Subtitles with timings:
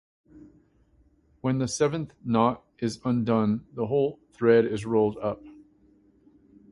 [1.41, 5.43] When the seventh knot is undone, the whole thread is rolled up.